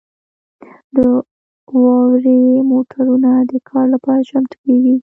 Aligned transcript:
د 0.95 0.97
واورې 1.81 2.39
موټرونه 2.71 3.31
د 3.51 3.53
کار 3.69 3.85
لپاره 3.93 4.27
چمتو 4.29 4.55
کیږي 4.63 4.95